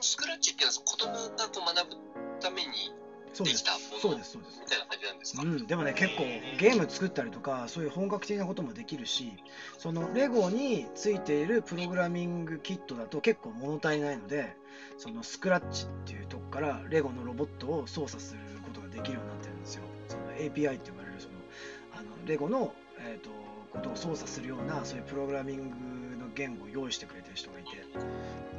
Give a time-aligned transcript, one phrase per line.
[0.00, 1.96] スクラッチっていうのは子供がこう学ぶ
[2.40, 2.68] ために
[3.32, 3.64] そうです。
[3.64, 4.60] できたものそうですそうです。
[4.60, 6.24] みたいな感じなんですか、うん、でもね結構
[6.58, 9.32] ゲーム作ったりとかそういう本格的なこともできるし
[9.78, 14.56] そのレゴについているプログラミングキットだと結構物足りないので
[14.98, 19.82] そのスクラッチっていうとこからレゴのロボットを操作することができるようになってるんですよ。
[20.08, 21.34] その API って呼ばれるその
[21.94, 23.30] あのレゴの、えー、と
[23.70, 25.70] ことを操作するようなそういうプログラミングの
[26.34, 27.70] 言語を用意してくれてる人がいて。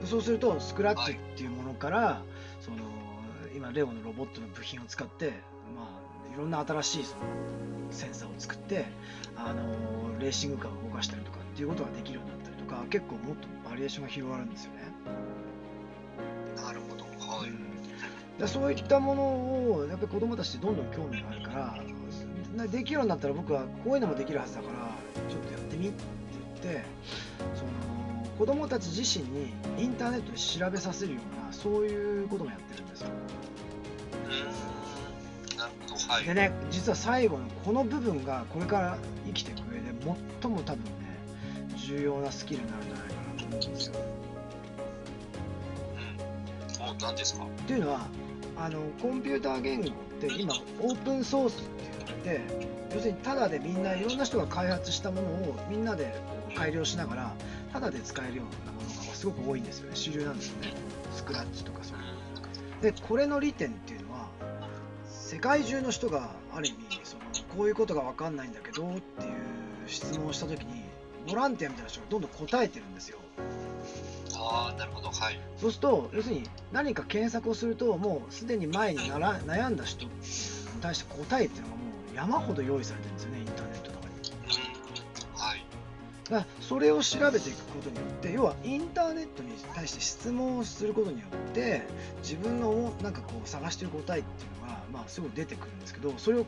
[0.01, 2.21] でそうするとスクラッチっていうものから、
[2.59, 2.77] その
[3.55, 5.33] 今レゴのロボットの部品を使って、
[5.75, 5.99] ま
[6.31, 7.21] あ、いろんな新しいその
[7.91, 8.85] センサーを作って
[9.35, 14.79] あのレーシングカーを動かしたりとかっていうことができるようになったりとか結構もっとバリエーションが広がるんですよね。
[16.55, 17.03] なるほど。
[17.03, 18.37] はい、うん。
[18.37, 19.23] でそういったもの
[19.73, 21.77] をやっぱり子供たちってどんどん興味があるから
[22.55, 24.73] なできるようになったら僕はこういうのもできるはずだから
[25.29, 25.91] ちょっとやってみ
[26.61, 26.83] って
[27.55, 27.71] その
[28.37, 33.09] 子供たち自身にインターネットで調べさせるようなそういうこともやってるんですよ。
[36.07, 39.91] はいでね実は最後のこの部分がこれから生きていく上で
[40.41, 40.91] 最も多分ね
[41.77, 43.93] 重要なスキルになるんじゃないかなと思うんですよ。
[46.99, 47.45] う何ですか？
[47.45, 48.07] っていうのは
[48.57, 52.39] あのコンピューター言語って今オープンソースって言って
[52.93, 56.13] 要するにただでみんないろんな人が開発したものをみんなで
[56.55, 57.33] 改良しながら
[57.73, 59.95] ただで使えるようなものがすごく多いんですよね。
[59.95, 60.73] 主流なんですよね。
[61.13, 64.27] スクラッチとかそういうでこれの利点っていうのは
[65.07, 67.21] 世界中の人がある意味その
[67.55, 69.33] こういうことが分かんないんだけどっていう
[69.87, 70.83] 質問をした時に
[71.27, 73.19] ボランティアみたいな人がどんどん答えてるんですよ。
[74.35, 75.09] ああなるほど。
[75.09, 75.39] はい。
[75.57, 80.11] そうすると要するに何か検索をするともうすでに前になら悩んだ人に
[80.81, 81.90] 対して答えっていうのがもう
[82.21, 84.13] 山ほど用意されてるんですよねインターネットとかに。
[84.13, 85.65] うんはい。
[86.29, 91.81] だからそれを調べていくことによって要はインターネットに対して質問をすることによって
[92.21, 96.45] 自分のなんかこう探してる答えっていうのが、まあ、すごい出てくるんですけどそれを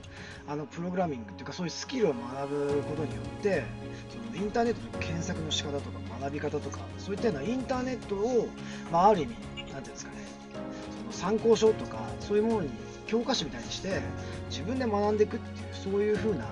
[0.47, 3.63] あのプログラミングっていうかそういうスキルを学ぶことによって
[4.09, 8.47] そのインターネットの検索の仕方とか学び方とかそういったようなインターネットを、
[8.91, 9.33] まあ、ある意味
[9.73, 10.17] なんていうんですかね
[10.99, 12.69] その参考書とかそういうものに
[13.07, 14.01] 教科書みたいにして
[14.49, 16.45] 自分で学んでいくっていうそういう風な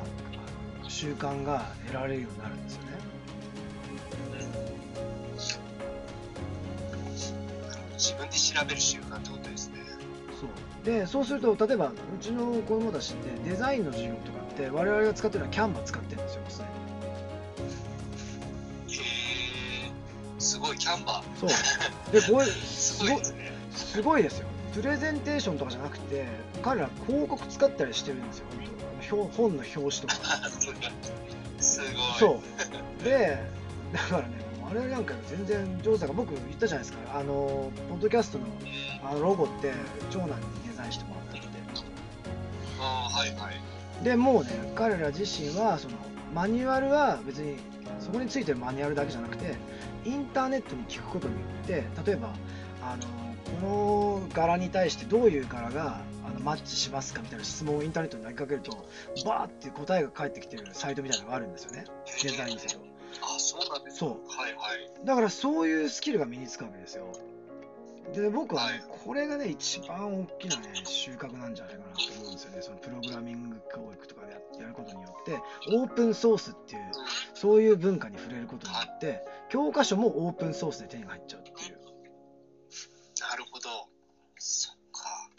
[0.88, 2.92] 習慣が得られるようになるんですよね。
[7.98, 9.76] 自分で調べる習慣ってことですね。
[10.40, 10.50] そう。
[10.86, 16.66] でそうすると例えばうちの子供たちってデザインの授業とかって我々が使ってるのはキャンバ使ってるんですよすで
[18.88, 19.02] に
[20.40, 21.50] すごいキャンバそう。
[22.12, 23.24] でこれすすごい
[23.72, 26.26] すごいですよプレゼンテーションとかじゃなくて
[26.62, 28.66] 彼ら広告使ったりしてるんですよ本
[29.10, 30.14] 当表本の表紙とか。
[31.60, 31.92] すごい。
[32.20, 32.40] そ
[33.02, 33.04] う。
[33.04, 33.38] で
[33.92, 34.28] だからね
[34.64, 37.20] 我々なんか全然上手だから僕言ったじゃないですか。
[37.20, 38.46] あのポッドキャストの
[39.04, 39.74] あのロゴって
[40.10, 40.36] 長男に
[40.70, 41.48] デザインしてもらったって。
[42.80, 44.04] ああはいはい。
[44.04, 45.96] でもうね彼ら自身はその
[46.34, 47.58] マニュアルは別に
[48.00, 49.56] そこについてるマニュアルだけじゃなくて
[50.06, 52.34] インターネットに聞くことによって例えば
[52.84, 53.04] あの
[53.62, 58.86] この柄に対してどういう柄があのマッチしますかみたいな質問をインターネットに投げかけると
[59.26, 61.86] バーって答えが返ってきてるサイトみたいなのがあるんですよね。
[62.24, 62.82] デザインせよ
[63.22, 64.06] あそうなんですか。
[64.06, 64.42] そう。
[64.42, 64.60] はいは
[65.04, 65.06] い。
[65.06, 67.06] だからそういうスキルが身につくわけですよ
[68.14, 68.70] で僕は
[69.06, 72.62] これがね一番大きなね収穫なんじゃないかなと思うんですよね。
[72.62, 75.42] そのプログラミング教育とかでややることによって
[75.72, 76.92] オープンソースっていう
[77.34, 81.80] そういう文化に触れることによって教科書もオープンソースで手に入っちゃうっていう、
[83.20, 83.70] なるほど。
[84.38, 85.30] そっか。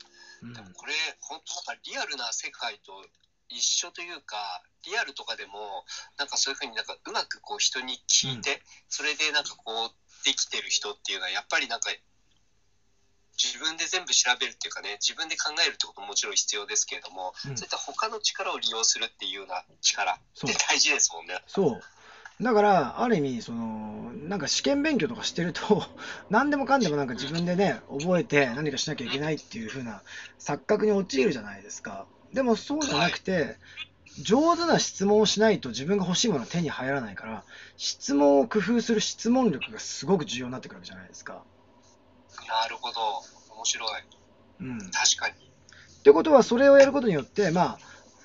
[0.42, 0.52] うん。
[0.54, 3.04] でもこれ本当なんかリアルな世界と
[3.48, 5.84] 一緒というかリアルとかでも
[6.18, 9.90] なんかそういうふうになんかうまくこう人に聞いて、それでなんかこう
[10.24, 11.90] できてる人っていうのはやっぱりなんか
[13.42, 17.56] 自分で全部調べるっていうかね自分で考えるってことももちろん必要ですけれども、うん。
[17.56, 20.16] そういった他の力を利用するっていうような力っ
[20.46, 21.42] て大事ですもんね。
[21.46, 21.80] そう。
[22.42, 25.84] だからある意味そのなんか試験勉強とかしてると
[26.30, 30.02] 何でもかんでもなんか自分でね覚えて何かしなきゃいけないっていう風な
[30.40, 32.06] 錯覚に陥るじゃないですか。
[32.32, 33.58] でもそうじゃなくて、
[34.18, 37.44] 上手な質問をしないと自分が欲しいものは手に入らないから
[37.76, 41.44] 質問を工夫する質問力がすごく重要になってくるわけじゃないですか。
[42.48, 43.22] なるほど。
[43.54, 44.02] 面白い。
[44.60, 45.50] うん、っ確かに。
[46.02, 47.78] てことはそれをやることによってまあ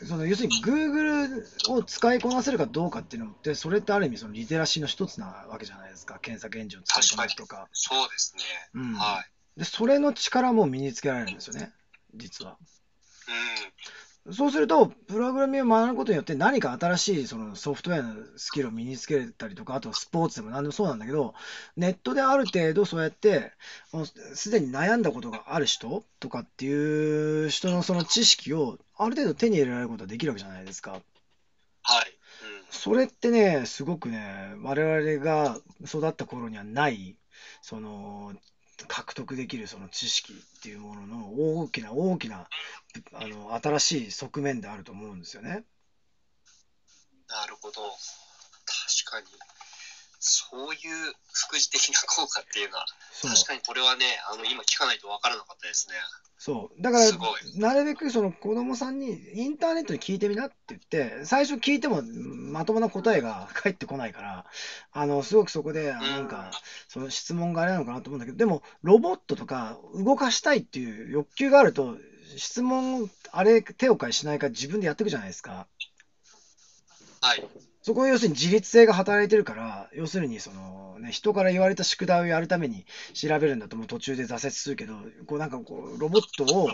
[0.05, 6.19] その要するに Google を使いこなせるかどうかっていうのってそれってある意味そのリテラシーの一つなわけじゃないですか。
[6.19, 7.67] 検索エンジンを使いこなすとか。
[7.73, 8.43] そうですね、
[8.75, 8.93] うん。
[8.93, 9.23] は
[9.55, 9.59] い。
[9.59, 11.71] でそれの力も身につけられるんですよね。
[12.15, 12.57] 実は。
[13.27, 13.37] うん
[14.31, 21.33] そうすると、プログラミングを学ぶことによって何か新しいそのソフトウェアのスキルを身につけたりとか、あとスポーツでも何でもそうなんだけど、
[21.77, 23.53] ネットである程度そうやって、
[23.93, 30.91] もうすでに悩んだことがある人とかっていう人のその知識をある程度手に入れられることができるわけじゃないですか。
[30.91, 31.01] はい。
[31.01, 31.01] うん、
[32.69, 37.15] それってね、すごくね、我々が育った頃にはない、
[37.61, 38.33] その
[38.87, 42.47] 獲得できるその知識っていうものの大きな大きな
[43.13, 45.63] あの新しい側面であると思うんですよね。
[47.29, 47.81] なるほど
[49.03, 49.27] 確かに
[50.19, 52.85] そういう副次的な効果っていうのは
[53.21, 55.95] 確かにこれはねあの今聞かないと分からなかったですね。
[56.37, 56.81] そう。
[56.81, 57.05] だから
[57.55, 64.45] なるべくその子供さんにインターネットに聞いてみなって言って最初聞いてもまともな答えが返ってこないから
[64.91, 66.51] あのすごくそこでなんか
[66.87, 71.97] その質問があれなのかなと思うんだけどでもロボットとか動かしたいっていう欲求があると
[72.35, 75.67] 質問あれ手を変えしないか自分でやっていくじゃないですか。
[77.21, 77.43] はい
[77.87, 84.95] そこは要するに自律性が働いてるから、要するにその、ね、人から言われた宿題をやるために調べるんだともう途中で挫折するけど、
[85.25, 86.67] こうなんかこう、ロボットを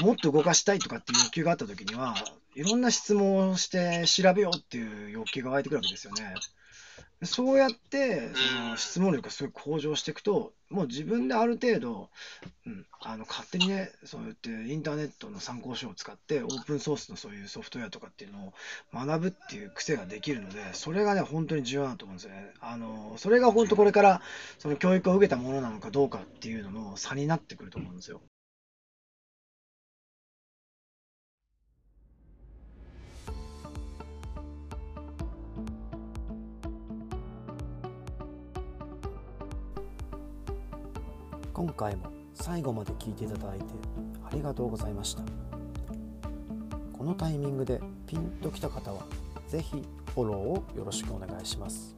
[0.00, 2.16] もっと動かしたいとかっていう欲求があった時には、
[2.56, 6.34] いろんな質問をして調べようっていう欲求が湧いてくるわけですよね。
[7.22, 12.10] そうやってその質問力がすごい向上していくと、もう自分である程度、
[12.66, 18.52] うん、あの勝手にね、そうやってインターネットの参考書を使って、オープンソースのそういうソフトウェアとかっていうのを
[18.92, 22.52] 学ぶっていう癖ができるので、それがね、本当に重要だと思うんですよね。
[22.60, 24.20] あのそれが本当これから
[24.58, 28.20] その教育を受けたものなのかどうかっていうのの差になってくると思うんですよ。
[41.58, 43.64] 今回も最後まで聞いていただいて
[44.24, 45.24] ありがとうございました。
[46.96, 49.02] このタイミングでピンときた方は
[49.48, 49.82] 是非
[50.14, 51.96] フォローをよろしくお願いします。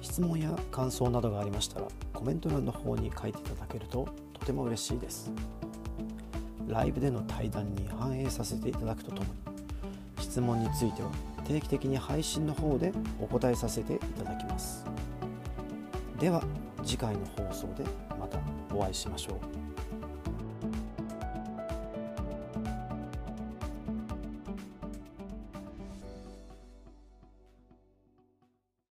[0.00, 5.30] 質問や感想などがありましたらコメント欄の方に書いていただけるととても嬉しいです。
[6.66, 9.28] ライブでの対談に反映させていただくとともに
[10.16, 11.10] 質問については
[11.44, 12.90] 定期的に配信の方で
[13.20, 14.82] お答えさせていただきます。
[16.18, 16.42] では
[16.82, 17.84] 次回の放送で
[18.18, 18.38] また
[18.74, 19.63] お会いしましょう。